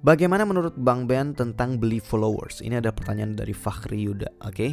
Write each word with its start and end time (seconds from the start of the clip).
Bagaimana 0.00 0.48
menurut 0.48 0.72
Bang 0.80 1.04
Ben 1.04 1.36
tentang 1.36 1.76
beli 1.76 2.00
followers? 2.00 2.64
Ini 2.64 2.80
ada 2.80 2.88
pertanyaan 2.88 3.36
dari 3.36 3.52
Fakhri 3.52 4.08
Yuda, 4.08 4.32
oke? 4.40 4.56
Okay? 4.56 4.72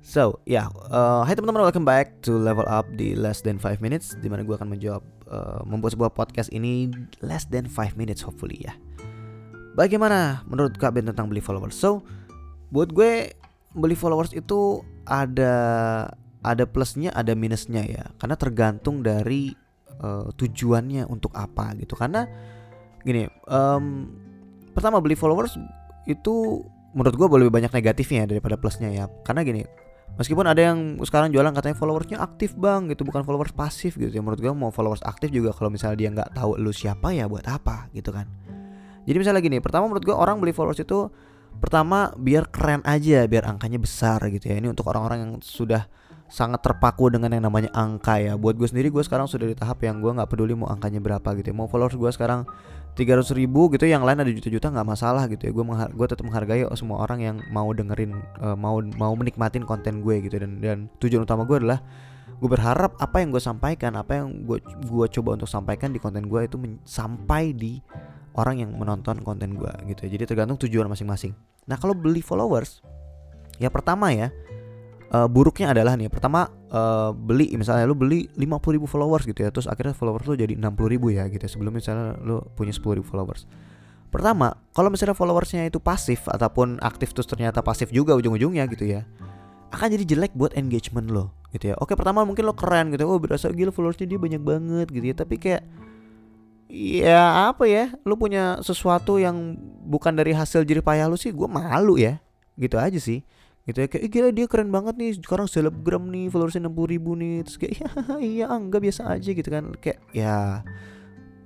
So, 0.00 0.40
ya, 0.48 0.64
yeah, 0.64 0.66
uh, 0.88 1.28
hai 1.28 1.36
teman-teman, 1.36 1.68
welcome 1.68 1.84
back 1.84 2.24
to 2.24 2.40
Level 2.40 2.64
Up 2.64 2.88
di 2.96 3.12
Less 3.12 3.44
Than 3.44 3.60
5 3.60 3.84
Minutes 3.84 4.16
Di 4.16 4.32
mana 4.32 4.48
gue 4.48 4.56
akan 4.56 4.72
menjawab, 4.72 5.04
uh, 5.28 5.60
membuat 5.68 5.92
sebuah 5.92 6.16
podcast 6.16 6.48
ini 6.56 6.88
less 7.20 7.44
than 7.52 7.68
5 7.68 8.00
minutes 8.00 8.24
hopefully 8.24 8.56
ya 8.64 8.72
Bagaimana 9.76 10.40
menurut 10.48 10.80
Kak 10.80 10.96
Ben 10.96 11.04
tentang 11.04 11.28
beli 11.28 11.44
followers? 11.44 11.76
So, 11.76 12.00
buat 12.72 12.96
gue 12.96 13.36
beli 13.76 13.92
followers 13.92 14.32
itu 14.32 14.80
ada 15.04 15.52
ada 16.40 16.64
plusnya, 16.64 17.12
ada 17.12 17.36
minusnya 17.36 17.84
ya 17.84 18.08
Karena 18.16 18.40
tergantung 18.40 19.04
dari 19.04 19.52
uh, 20.00 20.32
tujuannya 20.32 21.04
untuk 21.12 21.36
apa 21.36 21.76
gitu 21.76 21.92
Karena 21.92 22.24
gini, 23.04 23.28
um, 23.52 24.24
pertama 24.76 25.00
beli 25.00 25.16
followers 25.16 25.56
itu 26.04 26.60
menurut 26.92 27.16
gue 27.16 27.26
lebih 27.48 27.52
banyak 27.52 27.72
negatifnya 27.72 28.28
daripada 28.28 28.60
plusnya 28.60 28.92
ya. 28.92 29.08
Karena 29.24 29.40
gini 29.40 29.64
meskipun 30.16 30.44
ada 30.44 30.72
yang 30.72 31.00
sekarang 31.00 31.32
jualan 31.32 31.52
katanya 31.52 31.76
followersnya 31.76 32.18
aktif 32.20 32.56
bang 32.56 32.88
gitu 32.88 33.04
bukan 33.04 33.24
followers 33.24 33.56
pasif 33.56 33.96
gitu 33.96 34.12
ya. 34.12 34.20
Menurut 34.20 34.40
gue 34.44 34.52
mau 34.52 34.68
followers 34.68 35.00
aktif 35.04 35.32
juga 35.32 35.56
kalau 35.56 35.72
misalnya 35.72 35.96
dia 35.96 36.08
nggak 36.12 36.36
tahu 36.36 36.60
lu 36.60 36.72
siapa 36.76 37.16
ya 37.16 37.24
buat 37.24 37.48
apa 37.48 37.88
gitu 37.96 38.12
kan. 38.12 38.28
Jadi 39.08 39.16
misalnya 39.16 39.40
gini 39.40 39.58
pertama 39.64 39.88
menurut 39.88 40.04
gue 40.04 40.12
orang 40.12 40.36
beli 40.36 40.52
followers 40.52 40.84
itu 40.84 41.08
pertama 41.56 42.12
biar 42.20 42.52
keren 42.52 42.84
aja 42.84 43.24
biar 43.24 43.48
angkanya 43.48 43.80
besar 43.80 44.20
gitu 44.28 44.52
ya. 44.52 44.60
Ini 44.60 44.68
untuk 44.68 44.88
orang-orang 44.92 45.18
yang 45.24 45.32
sudah 45.40 45.88
sangat 46.26 46.58
terpaku 46.58 47.06
dengan 47.06 47.30
yang 47.30 47.46
namanya 47.46 47.70
angka 47.72 48.18
ya. 48.18 48.34
Buat 48.34 48.58
gue 48.58 48.66
sendiri 48.66 48.90
gue 48.90 49.02
sekarang 49.04 49.30
sudah 49.30 49.46
di 49.46 49.54
tahap 49.54 49.82
yang 49.86 50.02
gue 50.02 50.10
nggak 50.10 50.26
peduli 50.26 50.58
mau 50.58 50.68
angkanya 50.70 50.98
berapa 50.98 51.28
gitu 51.38 51.52
ya. 51.52 51.54
Mau 51.54 51.70
followers 51.70 51.94
gue 51.94 52.10
sekarang 52.10 52.48
300 52.96 53.36
ribu 53.36 53.68
gitu 53.68 53.84
yang 53.84 54.08
lain 54.08 54.24
ada 54.24 54.32
juta-juta 54.32 54.72
nggak 54.72 54.88
masalah 54.88 55.28
gitu 55.28 55.44
ya. 55.44 55.52
Gue 55.52 55.64
gue 55.68 56.06
tetap 56.08 56.24
menghargai 56.24 56.64
semua 56.80 57.04
orang 57.04 57.20
yang 57.20 57.36
mau 57.52 57.68
dengerin 57.68 58.16
uh, 58.40 58.56
mau 58.56 58.80
mau 58.96 59.12
menikmatin 59.12 59.68
konten 59.68 60.00
gue 60.00 60.24
gitu. 60.24 60.40
Dan 60.40 60.64
dan 60.64 60.88
tujuan 60.96 61.28
utama 61.28 61.44
gue 61.44 61.60
adalah 61.60 61.84
gue 62.40 62.48
berharap 62.48 62.96
apa 62.96 63.20
yang 63.20 63.36
gue 63.36 63.40
sampaikan 63.40 64.00
apa 64.00 64.24
yang 64.24 64.48
gue 64.48 64.64
gue 64.64 65.06
coba 65.20 65.36
untuk 65.36 65.48
sampaikan 65.48 65.92
di 65.92 66.00
konten 66.00 66.24
gue 66.24 66.40
itu 66.48 66.56
sampai 66.88 67.52
di 67.52 67.84
orang 68.36 68.64
yang 68.64 68.70
menonton 68.72 69.20
konten 69.20 69.60
gue 69.60 69.72
gitu 69.92 70.08
ya. 70.08 70.10
Jadi 70.16 70.24
tergantung 70.32 70.56
tujuan 70.56 70.88
masing-masing. 70.88 71.36
Nah 71.68 71.76
kalau 71.76 71.92
beli 71.92 72.24
followers 72.24 72.80
ya 73.60 73.68
pertama 73.68 74.08
ya 74.12 74.32
uh, 75.12 75.28
buruknya 75.30 75.70
adalah 75.74 75.94
nih 75.94 76.10
pertama 76.10 76.50
uh, 76.70 77.10
beli 77.14 77.52
misalnya 77.54 77.86
lu 77.86 77.94
beli 77.94 78.26
50 78.34 78.76
ribu 78.76 78.86
followers 78.88 79.26
gitu 79.26 79.42
ya 79.42 79.50
terus 79.52 79.70
akhirnya 79.70 79.94
followers 79.94 80.26
lu 80.26 80.34
jadi 80.34 80.54
60 80.58 80.92
ribu 80.92 81.12
ya 81.14 81.28
gitu 81.30 81.42
ya 81.42 81.50
sebelum 81.50 81.72
misalnya 81.74 82.18
lu 82.22 82.42
punya 82.54 82.72
10 82.74 82.98
ribu 83.02 83.06
followers. 83.06 83.46
Pertama 84.10 84.54
kalau 84.72 84.88
misalnya 84.88 85.18
followersnya 85.18 85.66
itu 85.66 85.82
pasif 85.82 86.24
ataupun 86.30 86.80
aktif 86.80 87.12
terus 87.12 87.28
ternyata 87.28 87.60
pasif 87.60 87.90
juga 87.92 88.16
ujung-ujungnya 88.16 88.64
gitu 88.70 88.86
ya 88.86 89.04
akan 89.74 89.92
jadi 89.92 90.04
jelek 90.16 90.32
buat 90.38 90.54
engagement 90.54 91.10
lo 91.10 91.34
gitu 91.52 91.70
ya. 91.70 91.74
Oke 91.82 91.98
pertama 91.98 92.22
mungkin 92.22 92.46
lo 92.46 92.54
keren 92.54 92.94
gitu 92.94 93.04
oh 93.06 93.18
berasa 93.18 93.50
gila 93.50 93.74
followersnya 93.74 94.06
dia 94.08 94.18
banyak 94.18 94.42
banget 94.42 94.86
gitu 94.94 95.04
ya 95.04 95.14
tapi 95.18 95.36
kayak 95.36 95.62
ya 96.70 97.50
apa 97.54 97.64
ya 97.70 97.94
lu 98.02 98.18
punya 98.18 98.58
sesuatu 98.62 99.22
yang 99.22 99.54
bukan 99.86 100.18
dari 100.18 100.34
hasil 100.34 100.66
jerih 100.66 100.82
payah 100.82 101.06
lu 101.06 101.14
sih 101.14 101.30
gue 101.30 101.46
malu 101.46 101.94
ya 101.94 102.18
gitu 102.58 102.74
aja 102.80 102.98
sih 102.98 103.22
gitu 103.66 103.82
ya 103.82 103.86
kayak 103.90 104.02
eh, 104.06 104.10
gila 104.10 104.28
dia 104.30 104.46
keren 104.46 104.70
banget 104.70 104.94
nih 104.94 105.18
sekarang 105.18 105.50
selebgram 105.50 106.06
nih 106.06 106.30
followersnya 106.30 106.70
60 106.70 106.94
ribu 106.94 107.18
nih 107.18 107.42
terus 107.42 107.58
kayak 107.58 107.72
iya 107.74 107.88
iya 108.46 108.46
enggak 108.54 108.82
biasa 108.86 109.10
aja 109.10 109.30
gitu 109.34 109.48
kan. 109.50 109.74
Kayak 109.82 109.98
ya 110.14 110.62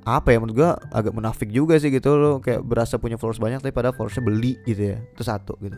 apa 0.05 0.29
ya 0.33 0.39
menurut 0.41 0.57
gua 0.57 0.71
agak 0.93 1.13
munafik 1.17 1.49
juga 1.49 1.81
sih 1.81 1.89
gitu 1.89 2.17
loh 2.17 2.41
kayak 2.45 2.61
berasa 2.65 3.01
punya 3.01 3.17
followers 3.17 3.41
banyak 3.41 3.65
tapi 3.65 3.73
pada 3.73 3.93
followersnya 3.97 4.25
beli 4.25 4.61
gitu 4.69 4.93
ya 4.93 4.99
itu 5.01 5.23
satu 5.25 5.57
gitu. 5.65 5.77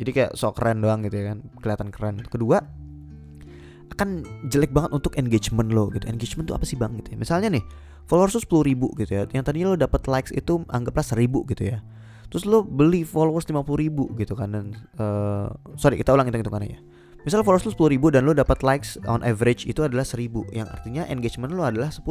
Jadi 0.00 0.10
kayak 0.10 0.30
sok 0.34 0.56
keren 0.56 0.80
doang 0.80 1.04
gitu 1.04 1.20
ya 1.20 1.36
kan 1.36 1.38
kelihatan 1.60 1.88
keren. 1.92 2.16
Kedua 2.24 2.64
akan 3.94 4.26
jelek 4.50 4.72
banget 4.72 4.90
untuk 4.96 5.12
engagement 5.20 5.68
lo 5.68 5.92
gitu. 5.92 6.08
Engagement 6.08 6.48
tuh 6.48 6.56
apa 6.56 6.64
sih 6.64 6.80
bang? 6.80 6.96
Gitu 6.96 7.12
ya 7.12 7.18
misalnya 7.20 7.60
nih 7.60 7.64
followers 8.08 8.36
tuh 8.36 8.42
sepuluh 8.44 8.64
ribu 8.64 8.92
gitu 9.00 9.16
ya 9.16 9.24
yang 9.32 9.44
tadinya 9.44 9.72
lo 9.72 9.76
dapat 9.76 10.04
likes 10.08 10.32
itu 10.32 10.64
anggaplah 10.68 11.04
seribu 11.04 11.44
gitu 11.48 11.76
ya 11.76 11.80
terus 12.34 12.50
lo 12.50 12.66
beli 12.66 13.06
followers 13.06 13.46
50 13.46 13.62
ribu 13.78 14.10
gitu 14.18 14.34
kan 14.34 14.50
dan 14.50 14.74
uh, 14.98 15.46
sorry 15.78 15.94
kita 15.94 16.10
ulang 16.10 16.26
hitung 16.26 16.42
hitungannya 16.42 16.74
ya. 16.74 16.80
Misal 17.22 17.46
followers 17.46 17.62
lo 17.62 17.70
10 17.70 17.94
ribu 17.94 18.10
dan 18.10 18.26
lo 18.26 18.34
dapat 18.34 18.66
likes 18.66 18.98
on 19.06 19.22
average 19.22 19.70
itu 19.70 19.86
adalah 19.86 20.02
1000 20.02 20.50
yang 20.50 20.66
artinya 20.66 21.06
engagement 21.06 21.54
lo 21.54 21.62
adalah 21.62 21.94
10% 21.94 22.02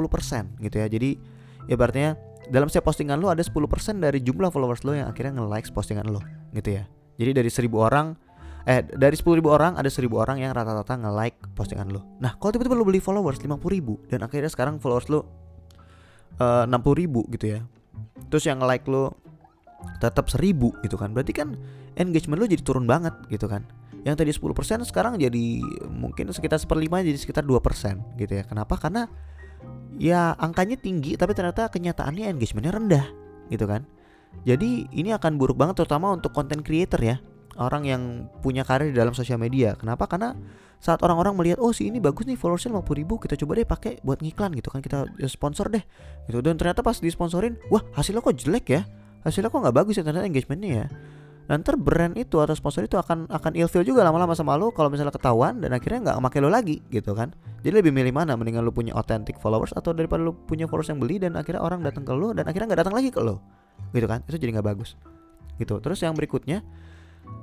gitu 0.63 0.75
ya. 0.79 0.87
Jadi 0.87 1.19
ya 1.67 1.75
berarti 1.75 2.15
dalam 2.47 2.71
setiap 2.71 2.87
postingan 2.87 3.19
lo 3.19 3.27
ada 3.27 3.43
10% 3.43 3.51
dari 3.99 4.23
jumlah 4.23 4.47
followers 4.47 4.87
lo 4.87 4.95
yang 4.95 5.11
akhirnya 5.11 5.43
nge-likes 5.43 5.75
postingan 5.75 6.07
lo 6.07 6.23
gitu 6.55 6.79
ya. 6.79 6.87
Jadi 7.19 7.43
dari 7.43 7.51
1000 7.51 7.67
orang 7.75 8.15
eh 8.63 8.79
dari 8.79 9.19
10 9.19 9.43
ribu 9.43 9.51
orang 9.51 9.75
ada 9.75 9.91
1000 9.91 10.07
orang 10.15 10.39
yang 10.39 10.55
rata-rata 10.55 11.03
nge-like 11.03 11.51
postingan 11.51 11.91
lo. 11.91 12.07
Nah 12.23 12.39
kalau 12.39 12.55
tiba-tiba 12.55 12.79
lo 12.79 12.87
beli 12.87 13.03
followers 13.03 13.43
50 13.43 13.59
ribu 13.59 13.99
dan 14.07 14.23
akhirnya 14.23 14.47
sekarang 14.47 14.79
followers 14.79 15.11
lo 15.11 15.27
uh, 16.39 16.63
60 16.63 16.79
ribu 16.95 17.27
gitu 17.27 17.59
ya. 17.59 17.67
Terus 18.31 18.47
yang 18.47 18.63
nge-like 18.63 18.87
lo 18.87 19.19
tetap 20.03 20.27
seribu 20.27 20.75
gitu 20.83 20.99
kan. 20.99 21.15
Berarti 21.15 21.31
kan 21.31 21.55
engagement 21.95 22.39
lo 22.41 22.47
jadi 22.49 22.63
turun 22.63 22.83
banget 22.83 23.13
gitu 23.31 23.47
kan. 23.47 23.63
Yang 24.03 24.15
tadi 24.19 24.31
10% 24.35 24.83
sekarang 24.83 25.13
jadi 25.15 25.45
mungkin 25.87 26.27
sekitar 26.35 26.59
seperlima 26.59 26.99
jadi 26.99 27.15
sekitar 27.15 27.47
2% 27.47 28.19
gitu 28.19 28.33
ya. 28.35 28.43
Kenapa? 28.43 28.75
Karena 28.75 29.07
ya 29.95 30.35
angkanya 30.35 30.75
tinggi 30.75 31.15
tapi 31.15 31.31
ternyata 31.31 31.71
kenyataannya 31.71 32.35
engagementnya 32.35 32.73
rendah 32.75 33.05
gitu 33.47 33.63
kan. 33.63 33.87
Jadi 34.43 34.89
ini 34.91 35.13
akan 35.13 35.37
buruk 35.37 35.55
banget 35.55 35.83
terutama 35.83 36.11
untuk 36.11 36.35
content 36.35 36.65
creator 36.65 36.99
ya. 36.99 37.17
Orang 37.53 37.85
yang 37.85 38.27
punya 38.41 38.65
karir 38.65 38.89
di 38.89 38.97
dalam 38.97 39.13
sosial 39.13 39.37
media. 39.37 39.77
Kenapa? 39.77 40.09
Karena 40.09 40.33
saat 40.83 40.99
orang-orang 40.99 41.37
melihat 41.39 41.63
oh 41.63 41.71
si 41.71 41.87
ini 41.87 42.03
bagus 42.03 42.27
nih 42.27 42.35
followersnya 42.35 42.75
50 42.75 42.99
ribu 42.99 43.15
kita 43.15 43.39
coba 43.39 43.55
deh 43.55 43.63
pakai 43.63 44.03
buat 44.03 44.19
ngiklan 44.19 44.51
gitu 44.59 44.67
kan 44.67 44.83
kita 44.83 45.07
sponsor 45.31 45.71
deh. 45.71 45.79
Gitu. 46.27 46.43
Dan 46.43 46.59
ternyata 46.59 46.83
pas 46.83 46.99
disponsorin 46.99 47.55
wah 47.71 47.85
hasilnya 47.95 48.19
kok 48.19 48.35
jelek 48.35 48.65
ya 48.67 48.81
hasilnya 49.23 49.49
kok 49.49 49.59
nggak 49.59 49.75
bagus 49.75 49.95
ya 49.99 50.03
ternyata 50.03 50.27
engagementnya 50.27 50.71
ya. 50.85 50.87
Dan 51.43 51.59
brand 51.83 52.15
itu 52.15 52.39
atau 52.39 52.55
sponsor 52.55 52.87
itu 52.87 52.95
akan 52.95 53.27
akan 53.27 53.51
ilfeel 53.59 53.83
juga 53.83 53.99
lama-lama 54.07 54.31
sama 54.31 54.55
lo 54.55 54.71
kalau 54.71 54.87
misalnya 54.87 55.11
ketahuan 55.11 55.59
dan 55.59 55.75
akhirnya 55.75 56.11
nggak 56.11 56.17
make 56.23 56.39
lo 56.39 56.47
lagi 56.47 56.79
gitu 56.87 57.11
kan. 57.11 57.35
Jadi 57.59 57.83
lebih 57.83 57.91
milih 57.91 58.15
mana? 58.15 58.39
Mendingan 58.39 58.63
lo 58.63 58.71
punya 58.71 58.95
authentic 58.95 59.35
followers 59.43 59.75
atau 59.75 59.91
daripada 59.91 60.23
lo 60.23 60.31
punya 60.31 60.71
followers 60.71 60.95
yang 60.95 61.03
beli 61.03 61.19
dan 61.19 61.35
akhirnya 61.35 61.59
orang 61.59 61.83
datang 61.83 62.07
ke 62.07 62.15
lo 62.15 62.31
dan 62.31 62.47
akhirnya 62.47 62.71
nggak 62.71 62.81
datang 62.87 62.95
lagi 62.95 63.11
ke 63.11 63.19
lo. 63.19 63.43
Gitu 63.91 64.07
kan? 64.07 64.23
Itu 64.23 64.39
jadi 64.39 64.55
nggak 64.55 64.67
bagus. 64.71 64.95
Gitu. 65.59 65.75
Terus 65.83 65.99
yang 65.99 66.15
berikutnya 66.15 66.63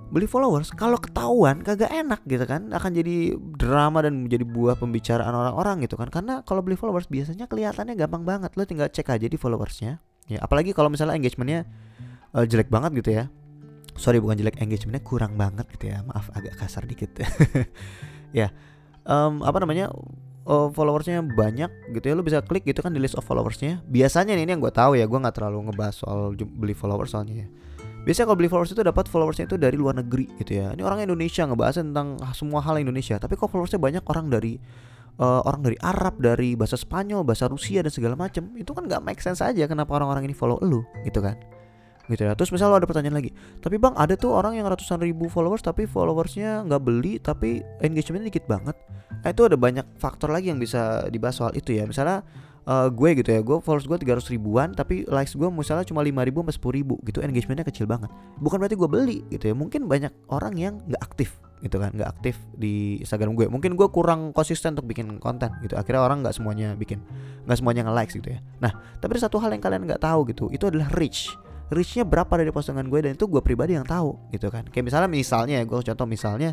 beli 0.09 0.25
followers. 0.25 0.73
Kalau 0.73 0.97
ketahuan 0.97 1.61
kagak 1.61 1.93
enak 1.93 2.25
gitu 2.25 2.49
kan? 2.49 2.73
Akan 2.73 2.97
jadi 2.97 3.37
drama 3.37 4.01
dan 4.01 4.25
menjadi 4.25 4.49
buah 4.49 4.81
pembicaraan 4.81 5.37
orang-orang 5.37 5.85
gitu 5.85 6.01
kan? 6.01 6.09
Karena 6.09 6.41
kalau 6.41 6.65
beli 6.65 6.81
followers 6.81 7.05
biasanya 7.05 7.45
kelihatannya 7.53 8.01
gampang 8.01 8.25
banget. 8.25 8.57
Lo 8.57 8.65
tinggal 8.65 8.89
cek 8.89 9.13
aja 9.13 9.29
di 9.29 9.37
followersnya 9.37 10.10
ya 10.31 10.39
apalagi 10.41 10.71
kalau 10.71 10.89
misalnya 10.89 11.19
engagementnya 11.19 11.67
uh, 12.33 12.47
jelek 12.47 12.71
banget 12.71 13.03
gitu 13.03 13.11
ya. 13.11 13.25
Sorry 13.99 14.23
bukan 14.23 14.39
jelek 14.39 14.63
engagementnya 14.63 15.03
kurang 15.03 15.35
banget 15.35 15.67
gitu 15.77 15.91
ya. 15.91 16.07
Maaf 16.07 16.31
agak 16.33 16.57
kasar 16.57 16.87
dikit. 16.87 17.11
Ya 18.31 18.55
um, 19.03 19.43
apa 19.43 19.59
namanya 19.59 19.91
uh, 20.47 20.69
followersnya 20.71 21.23
banyak 21.25 21.71
gitu 21.97 22.05
ya. 22.07 22.15
Lo 22.15 22.23
bisa 22.23 22.39
klik 22.45 22.63
gitu 22.63 22.81
kan 22.81 22.95
di 22.95 23.01
list 23.03 23.19
of 23.19 23.27
followersnya. 23.27 23.83
Biasanya 23.91 24.39
nih 24.39 24.47
ini 24.47 24.51
yang 24.55 24.63
gue 24.63 24.73
tahu 24.73 24.97
ya 24.97 25.05
gue 25.11 25.19
nggak 25.19 25.35
terlalu 25.35 25.71
ngebahas 25.71 25.95
soal 25.99 26.35
beli 26.35 26.75
followers 26.75 27.13
soalnya 27.15 27.47
ya. 27.47 27.49
Biasanya 28.01 28.33
kalau 28.33 28.39
beli 28.41 28.49
followers 28.49 28.73
itu 28.73 28.81
dapat 28.81 29.05
followersnya 29.13 29.45
itu 29.45 29.57
dari 29.61 29.77
luar 29.77 29.99
negeri 30.01 30.31
gitu 30.41 30.57
ya. 30.57 30.73
Ini 30.73 30.81
orang 30.81 31.05
Indonesia 31.05 31.45
ngebahas 31.45 31.85
tentang 31.85 32.17
semua 32.33 32.65
hal 32.65 32.81
Indonesia. 32.81 33.21
Tapi 33.21 33.37
kok 33.37 33.53
followersnya 33.53 33.77
banyak 33.77 34.05
orang 34.09 34.33
dari 34.33 34.57
uh, 35.21 35.45
orang 35.45 35.61
dari 35.61 35.77
Arab, 35.85 36.19
dari 36.19 36.57
bahasa 36.57 36.81
Spanyol, 36.81 37.23
bahasa 37.23 37.47
Rusia 37.47 37.85
dan 37.85 37.93
segala 37.93 38.17
macam, 38.17 38.49
itu 38.57 38.73
kan 38.73 38.89
nggak 38.89 39.05
make 39.05 39.21
sense 39.21 39.45
aja 39.45 39.69
kenapa 39.69 40.01
orang-orang 40.01 40.27
ini 40.27 40.35
follow 40.35 40.57
lu, 40.65 40.81
gitu 41.05 41.21
kan? 41.21 41.37
Gitu 42.11 42.27
ya. 42.27 42.35
Terus 42.35 42.51
misalnya 42.51 42.75
lo 42.75 42.79
ada 42.83 42.89
pertanyaan 42.91 43.23
lagi, 43.23 43.31
tapi 43.63 43.79
bang 43.79 43.95
ada 43.95 44.19
tuh 44.19 44.35
orang 44.35 44.59
yang 44.59 44.67
ratusan 44.67 44.99
ribu 44.99 45.31
followers 45.31 45.63
tapi 45.63 45.87
followersnya 45.87 46.67
nggak 46.67 46.83
beli 46.83 47.23
tapi 47.23 47.63
engagementnya 47.79 48.35
dikit 48.35 48.51
banget. 48.51 48.75
Nah 49.21 49.29
itu 49.31 49.47
ada 49.47 49.55
banyak 49.55 49.87
faktor 50.01 50.35
lagi 50.35 50.51
yang 50.51 50.59
bisa 50.59 51.07
dibahas 51.07 51.39
soal 51.39 51.53
itu 51.55 51.77
ya. 51.77 51.87
Misalnya 51.87 52.27
uh, 52.71 52.89
gue 52.89 53.11
gitu 53.19 53.31
ya, 53.35 53.41
gue 53.43 53.59
followers 53.59 53.91
gue 53.91 53.99
300 53.99 54.31
ribuan 54.31 54.71
tapi 54.71 55.03
likes 55.11 55.35
gue 55.35 55.49
misalnya 55.51 55.83
cuma 55.83 56.07
5 56.07 56.15
ribu 56.23 56.47
sampai 56.47 56.55
10 56.55 56.79
ribu 56.79 56.95
gitu, 57.03 57.19
engagementnya 57.19 57.67
kecil 57.67 57.91
banget. 57.91 58.09
Bukan 58.39 58.63
berarti 58.63 58.79
gue 58.79 58.89
beli 58.89 59.19
gitu 59.35 59.51
ya, 59.51 59.55
mungkin 59.59 59.91
banyak 59.91 60.15
orang 60.31 60.55
yang 60.55 60.79
nggak 60.87 61.03
aktif 61.03 61.43
gitu 61.61 61.77
kan 61.77 61.93
nggak 61.93 62.09
aktif 62.09 62.39
di 62.55 63.03
Instagram 63.03 63.35
gue. 63.35 63.51
Mungkin 63.51 63.75
gue 63.75 63.89
kurang 63.91 64.31
konsisten 64.31 64.79
untuk 64.79 64.87
bikin 64.87 65.19
konten 65.19 65.51
gitu 65.61 65.75
akhirnya 65.75 66.01
orang 66.01 66.23
nggak 66.25 66.33
semuanya 66.33 66.73
bikin 66.79 67.03
nggak 67.45 67.59
semuanya 67.59 67.85
nge 67.91 67.95
likes 67.99 68.15
gitu 68.17 68.29
ya. 68.33 68.41
Nah 68.63 68.73
tapi 69.03 69.19
ada 69.19 69.27
satu 69.27 69.37
hal 69.43 69.53
yang 69.53 69.61
kalian 69.61 69.85
nggak 69.85 70.01
tahu 70.01 70.25
gitu 70.31 70.49
itu 70.55 70.65
adalah 70.71 70.89
reach. 70.97 71.35
Reachnya 71.71 72.03
berapa 72.03 72.35
dari 72.35 72.51
postingan 72.51 72.91
gue 72.91 72.99
dan 72.99 73.13
itu 73.15 73.31
gue 73.31 73.39
pribadi 73.45 73.79
yang 73.79 73.87
tahu 73.87 74.19
gitu 74.33 74.51
kan. 74.51 74.67
Kayak 74.73 74.91
misalnya 74.91 75.09
misalnya 75.13 75.55
ya 75.61 75.65
gue 75.69 75.79
contoh 75.79 76.07
misalnya 76.09 76.51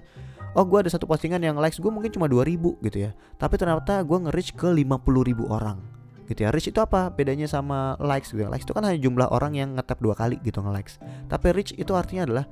oh 0.54 0.66
gue 0.66 0.80
ada 0.82 0.92
satu 0.92 1.06
postingan 1.06 1.42
yang 1.42 1.58
likes 1.58 1.78
gue 1.78 1.92
mungkin 1.94 2.10
cuma 2.10 2.26
2000 2.26 2.82
gitu 2.82 2.98
ya 2.98 3.12
tapi 3.38 3.62
ternyata 3.62 4.02
gue 4.02 4.18
nge-reach 4.26 4.58
ke 4.58 4.66
50 4.66 5.30
ribu 5.30 5.46
orang 5.54 5.97
gitu 6.28 6.40
ya. 6.44 6.50
Reach 6.52 6.68
itu 6.68 6.80
apa? 6.84 7.10
Bedanya 7.10 7.48
sama 7.48 7.96
likes 7.98 8.36
gitu 8.36 8.46
likes 8.46 8.68
itu 8.68 8.76
kan 8.76 8.84
hanya 8.84 9.00
jumlah 9.00 9.28
orang 9.32 9.56
yang 9.56 9.74
ngetap 9.80 9.98
dua 10.04 10.14
kali 10.14 10.38
gitu 10.44 10.60
nge-likes. 10.60 11.00
Tapi 11.32 11.48
reach 11.56 11.72
itu 11.74 11.96
artinya 11.96 12.28
adalah 12.28 12.46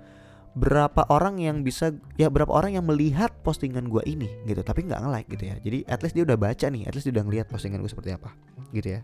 berapa 0.56 1.04
orang 1.12 1.44
yang 1.44 1.68
bisa 1.68 1.92
ya 2.16 2.32
berapa 2.32 2.48
orang 2.48 2.80
yang 2.80 2.88
melihat 2.88 3.28
postingan 3.44 3.92
gue 3.92 4.00
ini 4.08 4.32
gitu 4.48 4.64
tapi 4.64 4.88
nggak 4.88 5.04
nge-like 5.04 5.28
gitu 5.36 5.44
ya. 5.52 5.56
Jadi 5.60 5.78
at 5.92 6.00
least 6.00 6.16
dia 6.16 6.24
udah 6.24 6.40
baca 6.40 6.66
nih 6.72 6.88
at 6.88 6.94
least 6.96 7.06
dia 7.12 7.14
udah 7.20 7.26
ngeliat 7.28 7.48
postingan 7.52 7.84
gue 7.84 7.92
seperti 7.92 8.16
apa 8.16 8.32
gitu 8.72 8.96
ya. 8.96 9.04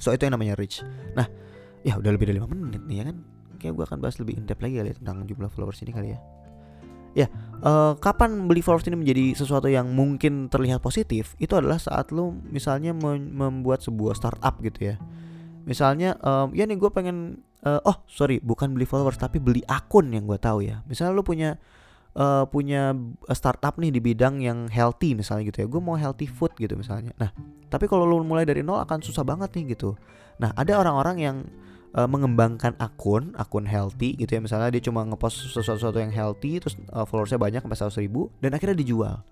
So 0.00 0.16
itu 0.16 0.24
yang 0.24 0.34
namanya 0.40 0.56
reach 0.56 0.80
nah 1.12 1.28
ya 1.84 2.00
udah 2.00 2.12
lebih 2.12 2.32
dari 2.32 2.40
5 2.40 2.48
menit 2.48 2.82
nih 2.88 2.96
ya 2.96 3.04
kan. 3.12 3.16
Kayak 3.60 3.76
gue 3.76 3.84
akan 3.92 3.98
bahas 4.00 4.16
lebih 4.16 4.40
in 4.40 4.48
depth 4.48 4.64
lagi 4.64 4.80
kali 4.80 4.88
ya 4.88 4.96
tentang 4.96 5.28
jumlah 5.28 5.52
followers 5.52 5.84
ini 5.84 5.92
kali 5.92 6.08
ya 6.16 6.18
ya 7.16 7.26
uh, 7.64 7.92
kapan 8.00 8.48
beli 8.48 8.64
followers 8.64 8.86
ini 8.88 8.98
menjadi 8.98 9.24
sesuatu 9.36 9.68
yang 9.68 9.92
mungkin 9.92 10.48
terlihat 10.48 10.80
positif 10.80 11.36
itu 11.36 11.52
adalah 11.56 11.76
saat 11.76 12.10
lo 12.10 12.34
misalnya 12.48 12.96
membuat 12.96 13.84
sebuah 13.84 14.16
startup 14.16 14.58
gitu 14.64 14.94
ya. 14.94 14.96
Misalnya 15.68 16.16
um, 16.24 16.50
ya 16.56 16.64
nih 16.64 16.80
gue 16.80 16.90
pengen 16.90 17.44
uh, 17.62 17.80
oh 17.84 18.02
sorry 18.08 18.40
bukan 18.40 18.72
beli 18.72 18.88
followers 18.88 19.20
tapi 19.20 19.38
beli 19.38 19.60
akun 19.68 20.10
yang 20.10 20.24
gue 20.26 20.40
tahu 20.40 20.64
ya. 20.64 20.82
Misalnya 20.88 21.12
lo 21.14 21.22
punya 21.22 21.60
uh, 22.16 22.48
punya 22.48 22.96
startup 23.36 23.76
nih 23.76 23.92
di 23.92 24.00
bidang 24.00 24.40
yang 24.40 24.66
healthy 24.72 25.14
misalnya 25.14 25.52
gitu 25.52 25.58
ya 25.62 25.68
gue 25.68 25.80
mau 25.82 25.94
healthy 26.00 26.26
food 26.26 26.56
gitu 26.56 26.74
misalnya. 26.74 27.12
Nah 27.20 27.30
tapi 27.70 27.86
kalau 27.86 28.08
lo 28.08 28.24
mulai 28.24 28.48
dari 28.48 28.64
nol 28.64 28.80
akan 28.82 29.04
susah 29.04 29.22
banget 29.22 29.52
nih 29.54 29.76
gitu. 29.76 29.94
Nah 30.40 30.50
ada 30.56 30.80
orang-orang 30.80 31.16
yang 31.20 31.36
uh, 31.94 32.08
mengembangkan 32.08 32.76
akun 32.78 33.34
akun 33.34 33.66
healthy 33.66 34.14
gitu 34.18 34.38
ya. 34.38 34.40
Misalnya 34.42 34.70
dia 34.70 34.82
cuma 34.82 35.02
ngepost 35.06 35.50
sesuatu-sesuatu 35.50 35.98
yang 35.98 36.12
healthy 36.12 36.60
terus 36.62 36.74
uh, 36.90 37.06
followersnya 37.06 37.38
banyak 37.40 37.60
sampai 37.62 37.78
seratus 37.78 37.98
ribu 37.98 38.30
dan 38.38 38.54
akhirnya 38.54 38.76
dijual 38.78 39.22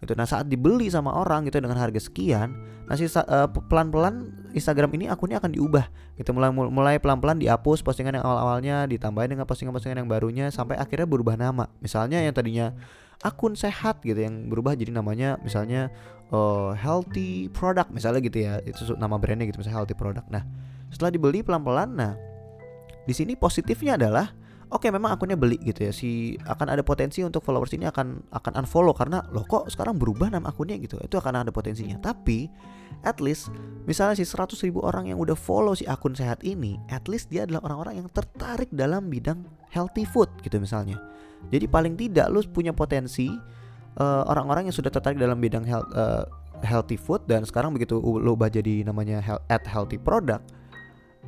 gitu. 0.00 0.12
Nah 0.12 0.28
saat 0.28 0.46
dibeli 0.48 0.92
sama 0.92 1.12
orang 1.16 1.48
gitu 1.48 1.60
dengan 1.60 1.80
harga 1.80 2.00
sekian 2.00 2.52
nah 2.86 2.94
si 2.94 3.02
uh, 3.10 3.50
pelan-pelan 3.50 4.30
Instagram 4.54 4.94
ini 4.94 5.10
akunnya 5.10 5.42
akan 5.42 5.50
diubah 5.56 5.90
gitu. 6.14 6.30
Mulai 6.30 6.50
mulai 6.54 6.94
pelan-pelan 7.02 7.42
dihapus 7.42 7.82
postingan 7.82 8.20
yang 8.20 8.24
awal-awalnya 8.24 8.86
ditambahin 8.86 9.34
dengan 9.34 9.46
postingan-postingan 9.48 10.06
yang 10.06 10.08
barunya 10.08 10.46
sampai 10.54 10.78
akhirnya 10.78 11.08
berubah 11.08 11.34
nama. 11.34 11.66
Misalnya 11.82 12.22
yang 12.22 12.30
tadinya 12.30 12.70
akun 13.24 13.58
sehat 13.58 14.04
gitu 14.06 14.20
yang 14.20 14.46
berubah 14.46 14.76
jadi 14.76 14.92
namanya 14.92 15.40
misalnya 15.42 15.90
uh, 16.30 16.76
healthy 16.78 17.50
product 17.50 17.90
misalnya 17.90 18.22
gitu 18.22 18.38
ya. 18.38 18.62
Itu 18.62 18.94
nama 18.94 19.18
brandnya 19.18 19.50
gitu 19.50 19.58
misalnya 19.58 19.82
healthy 19.82 19.96
product. 19.98 20.30
Nah 20.30 20.46
setelah 20.90 21.12
dibeli 21.12 21.42
pelan-pelan 21.42 21.90
nah 21.92 22.14
di 23.06 23.14
sini 23.14 23.38
positifnya 23.38 23.94
adalah 23.94 24.34
oke 24.66 24.82
okay, 24.82 24.90
memang 24.90 25.14
akunnya 25.14 25.38
beli 25.38 25.58
gitu 25.62 25.86
ya. 25.86 25.92
Si 25.94 26.34
akan 26.42 26.74
ada 26.74 26.82
potensi 26.82 27.22
untuk 27.22 27.42
followers 27.46 27.70
ini 27.78 27.86
akan 27.86 28.34
akan 28.34 28.52
unfollow 28.66 28.92
karena 28.92 29.22
lo 29.30 29.46
kok 29.46 29.70
sekarang 29.70 29.94
berubah 29.96 30.30
nama 30.34 30.50
akunnya 30.50 30.74
gitu. 30.82 30.98
Itu 30.98 31.22
akan 31.22 31.46
ada 31.46 31.50
potensinya. 31.54 32.02
Tapi 32.02 32.50
at 33.06 33.22
least 33.22 33.54
misalnya 33.86 34.18
si 34.18 34.26
100 34.26 34.58
ribu 34.66 34.82
orang 34.82 35.06
yang 35.06 35.22
udah 35.22 35.38
follow 35.38 35.78
si 35.78 35.86
akun 35.86 36.18
sehat 36.18 36.42
ini 36.42 36.80
at 36.90 37.06
least 37.06 37.30
dia 37.30 37.46
adalah 37.46 37.62
orang-orang 37.70 38.02
yang 38.02 38.08
tertarik 38.10 38.70
dalam 38.74 39.06
bidang 39.06 39.46
healthy 39.70 40.02
food 40.02 40.28
gitu 40.42 40.58
misalnya. 40.58 40.98
Jadi 41.54 41.70
paling 41.70 41.94
tidak 41.94 42.26
lo 42.34 42.42
punya 42.50 42.74
potensi 42.74 43.30
uh, 44.02 44.22
orang-orang 44.26 44.66
yang 44.66 44.74
sudah 44.74 44.90
tertarik 44.90 45.20
dalam 45.20 45.38
bidang 45.38 45.62
health, 45.62 45.86
uh, 45.94 46.26
healthy 46.66 46.98
food 46.98 47.22
dan 47.30 47.46
sekarang 47.46 47.70
begitu 47.70 48.02
lo 48.02 48.34
ubah 48.34 48.50
jadi 48.50 48.82
namanya 48.82 49.22
health, 49.22 49.44
at 49.46 49.62
healthy 49.62 50.00
product 50.00 50.42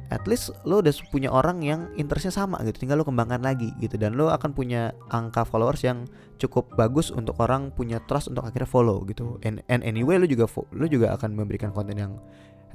at 0.08 0.24
least 0.24 0.52
lo 0.64 0.80
udah 0.80 0.92
punya 1.12 1.28
orang 1.28 1.60
yang 1.60 1.92
interestnya 1.96 2.32
sama 2.32 2.56
gitu 2.64 2.84
tinggal 2.84 3.00
lo 3.00 3.04
kembangkan 3.04 3.44
lagi 3.44 3.72
gitu. 3.80 4.00
Dan 4.00 4.16
lo 4.16 4.32
akan 4.32 4.56
punya 4.56 4.96
angka 5.12 5.44
followers 5.44 5.84
yang 5.84 6.08
cukup 6.40 6.72
bagus 6.76 7.12
untuk 7.12 7.36
orang 7.42 7.70
punya 7.74 8.00
trust 8.08 8.32
untuk 8.32 8.48
akhirnya 8.48 8.68
follow 8.68 9.04
gitu. 9.04 9.36
And, 9.44 9.60
and 9.68 9.84
anyway 9.84 10.16
lo 10.16 10.24
juga 10.24 10.48
lo 10.72 10.86
juga 10.88 11.14
akan 11.16 11.36
memberikan 11.36 11.70
konten 11.70 11.96
yang 11.96 12.12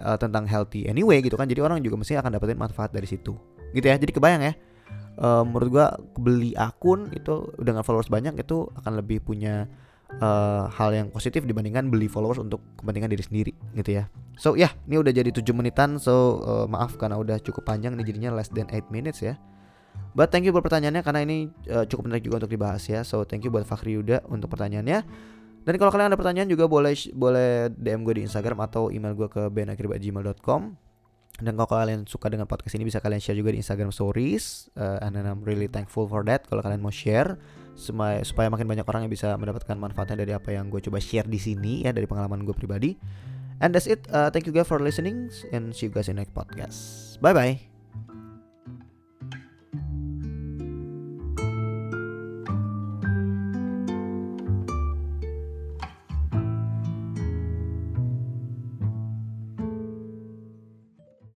uh, 0.01 0.17
tentang 0.17 0.45
healthy 0.45 0.85
anyway 0.85 1.19
gitu 1.21 1.33
kan. 1.35 1.49
Jadi 1.49 1.61
orang 1.61 1.81
juga 1.81 1.97
mesti 1.97 2.17
akan 2.17 2.37
dapetin 2.37 2.57
manfaat 2.59 2.93
dari 2.93 3.09
situ. 3.09 3.33
Gitu 3.73 3.85
ya 3.85 3.97
jadi 3.97 4.13
kebayang 4.13 4.43
ya 4.45 4.53
uh, 5.19 5.43
menurut 5.45 5.69
gua 5.69 5.87
beli 6.17 6.53
akun 6.57 7.11
itu 7.13 7.49
dengan 7.59 7.85
followers 7.85 8.09
banyak 8.09 8.37
itu 8.39 8.69
akan 8.79 9.01
lebih 9.01 9.21
punya 9.21 9.69
uh, 10.19 10.69
hal 10.69 10.89
yang 10.93 11.07
positif 11.09 11.47
dibandingkan 11.47 11.89
beli 11.89 12.11
followers 12.11 12.37
untuk 12.37 12.61
kepentingan 12.77 13.09
diri 13.09 13.23
sendiri 13.23 13.53
gitu 13.73 13.97
ya. 13.97 14.03
So 14.37 14.53
ya, 14.53 14.69
yeah, 14.69 14.71
ini 14.89 15.01
udah 15.01 15.13
jadi 15.13 15.29
7 15.29 15.45
menitan 15.53 15.97
so 16.01 16.41
uh, 16.43 16.65
maaf 16.65 16.97
karena 16.97 17.17
udah 17.17 17.37
cukup 17.41 17.65
panjang 17.65 17.93
nih 17.97 18.05
jadinya 18.13 18.33
less 18.33 18.49
than 18.49 18.69
8 18.69 18.89
minutes 18.89 19.21
ya. 19.21 19.37
But 20.13 20.29
thank 20.29 20.45
you 20.45 20.53
buat 20.53 20.65
pertanyaannya 20.65 21.01
karena 21.01 21.21
ini 21.25 21.37
uh, 21.69 21.85
cukup 21.89 22.09
menarik 22.09 22.25
juga 22.25 22.45
untuk 22.45 22.53
dibahas 22.53 22.85
ya. 22.85 23.01
So 23.01 23.25
thank 23.25 23.45
you 23.45 23.49
buat 23.49 23.65
Fakhri 23.65 23.97
Yuda 23.97 24.25
untuk 24.29 24.53
pertanyaannya. 24.53 24.99
Dan 25.63 25.73
kalau 25.79 25.89
kalian 25.95 26.11
ada 26.11 26.19
pertanyaan 26.19 26.49
juga 26.51 26.67
boleh 26.67 26.91
boleh 27.15 27.71
DM 27.71 28.03
gue 28.03 28.19
di 28.19 28.23
Instagram 28.27 28.67
atau 28.67 28.91
email 28.91 29.15
gue 29.15 29.31
ke 29.31 29.47
benakhir@gmail.com. 29.47 30.61
Dan 31.41 31.57
kalau 31.57 31.65
kalian 31.65 32.05
suka 32.05 32.29
dengan 32.29 32.45
podcast 32.45 32.77
ini 32.77 32.85
bisa 32.85 33.01
kalian 33.01 33.17
share 33.17 33.37
juga 33.37 33.49
di 33.49 33.57
Instagram 33.57 33.89
Stories. 33.89 34.69
Uh, 34.77 35.01
and 35.01 35.17
I'm 35.17 35.41
really 35.41 35.65
thankful 35.65 36.05
for 36.05 36.21
that. 36.29 36.45
Kalau 36.45 36.61
kalian 36.61 36.83
mau 36.83 36.93
share 36.93 37.41
supaya 37.73 38.21
supaya 38.21 38.53
makin 38.53 38.69
banyak 38.69 38.85
orang 38.85 39.09
yang 39.09 39.13
bisa 39.13 39.33
mendapatkan 39.33 39.73
manfaatnya 39.73 40.21
dari 40.21 40.33
apa 40.37 40.53
yang 40.53 40.69
gue 40.69 40.77
coba 40.77 41.01
share 41.01 41.25
di 41.25 41.41
sini 41.41 41.81
ya 41.81 41.89
dari 41.89 42.05
pengalaman 42.05 42.45
gue 42.45 42.53
pribadi. 42.53 42.93
And 43.57 43.73
that's 43.73 43.89
it. 43.89 44.05
Uh, 44.13 44.29
thank 44.29 44.45
you 44.45 44.53
guys 44.53 44.69
for 44.69 44.77
listening 44.77 45.33
and 45.49 45.73
see 45.73 45.89
you 45.89 45.93
guys 45.93 46.11
in 46.11 46.21
next 46.21 46.37
podcast. 46.37 47.17
Bye 47.17 47.33
bye. 47.33 47.72